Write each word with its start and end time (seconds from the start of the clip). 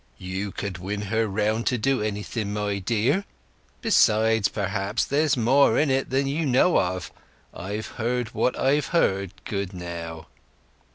"You 0.17 0.51
could 0.51 0.79
win 0.79 1.03
her 1.13 1.27
round 1.27 1.67
to 1.67 1.77
do 1.77 2.01
anything, 2.01 2.53
my 2.53 2.79
dear. 2.79 3.23
Besides, 3.83 4.47
perhaps 4.47 5.05
there's 5.05 5.37
more 5.37 5.77
in 5.77 5.91
it 5.91 6.09
than 6.09 6.25
you 6.25 6.43
know 6.43 6.79
of. 6.79 7.11
I've 7.53 7.85
heard 7.85 8.29
what 8.33 8.57
I've 8.57 8.87
heard, 8.87 9.31
good 9.45 9.75
now." 9.75 10.25